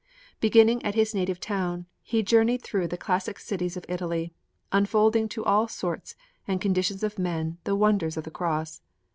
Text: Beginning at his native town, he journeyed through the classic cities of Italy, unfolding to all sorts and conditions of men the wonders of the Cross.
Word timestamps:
Beginning 0.39 0.83
at 0.83 0.95
his 0.95 1.13
native 1.13 1.39
town, 1.39 1.85
he 2.01 2.23
journeyed 2.23 2.63
through 2.63 2.87
the 2.87 2.97
classic 2.97 3.37
cities 3.37 3.77
of 3.77 3.85
Italy, 3.87 4.33
unfolding 4.71 5.29
to 5.29 5.45
all 5.45 5.67
sorts 5.67 6.15
and 6.47 6.59
conditions 6.59 7.03
of 7.03 7.19
men 7.19 7.59
the 7.65 7.75
wonders 7.75 8.17
of 8.17 8.23
the 8.23 8.31
Cross. 8.31 8.81